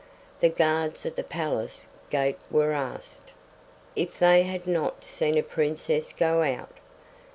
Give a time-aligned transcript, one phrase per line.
[0.39, 3.33] The guards at the palace gate were asked:
[3.95, 6.73] If they had not seen a princess go out.